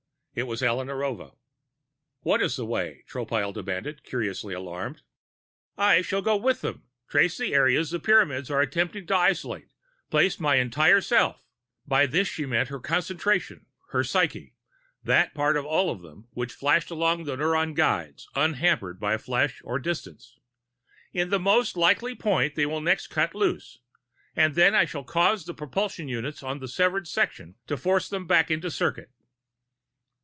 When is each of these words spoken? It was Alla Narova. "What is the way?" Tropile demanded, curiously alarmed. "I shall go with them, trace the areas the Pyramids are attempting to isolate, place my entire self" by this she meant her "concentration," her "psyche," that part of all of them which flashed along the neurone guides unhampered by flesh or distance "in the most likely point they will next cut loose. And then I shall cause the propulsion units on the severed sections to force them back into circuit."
It 0.33 0.43
was 0.43 0.63
Alla 0.63 0.85
Narova. 0.85 1.35
"What 2.21 2.41
is 2.41 2.55
the 2.55 2.65
way?" 2.65 3.03
Tropile 3.05 3.53
demanded, 3.53 4.05
curiously 4.05 4.53
alarmed. 4.53 5.01
"I 5.77 6.01
shall 6.01 6.21
go 6.21 6.37
with 6.37 6.61
them, 6.61 6.83
trace 7.09 7.37
the 7.37 7.53
areas 7.53 7.91
the 7.91 7.99
Pyramids 7.99 8.49
are 8.49 8.61
attempting 8.61 9.05
to 9.07 9.15
isolate, 9.17 9.73
place 10.09 10.39
my 10.39 10.55
entire 10.55 11.01
self" 11.01 11.43
by 11.85 12.05
this 12.05 12.29
she 12.29 12.45
meant 12.45 12.69
her 12.69 12.79
"concentration," 12.79 13.65
her 13.89 14.05
"psyche," 14.05 14.55
that 15.03 15.33
part 15.33 15.57
of 15.57 15.65
all 15.65 15.89
of 15.89 16.01
them 16.01 16.29
which 16.31 16.53
flashed 16.53 16.91
along 16.91 17.25
the 17.25 17.35
neurone 17.35 17.73
guides 17.73 18.29
unhampered 18.33 19.01
by 19.01 19.17
flesh 19.17 19.59
or 19.65 19.79
distance 19.79 20.39
"in 21.11 21.29
the 21.29 21.39
most 21.41 21.75
likely 21.75 22.15
point 22.15 22.55
they 22.55 22.65
will 22.65 22.79
next 22.79 23.07
cut 23.07 23.35
loose. 23.35 23.79
And 24.33 24.55
then 24.55 24.75
I 24.75 24.85
shall 24.85 25.03
cause 25.03 25.43
the 25.43 25.53
propulsion 25.53 26.07
units 26.07 26.41
on 26.41 26.59
the 26.59 26.69
severed 26.69 27.09
sections 27.09 27.57
to 27.67 27.75
force 27.75 28.07
them 28.07 28.27
back 28.27 28.49
into 28.49 28.71
circuit." 28.71 29.09